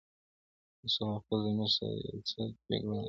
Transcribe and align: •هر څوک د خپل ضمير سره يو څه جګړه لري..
•هر 0.79 0.87
څوک 0.95 1.11
د 1.17 1.21
خپل 1.23 1.37
ضمير 1.45 1.69
سره 1.77 1.93
يو 2.09 2.19
څه 2.29 2.39
جګړه 2.69 2.79
لري.. 2.89 2.99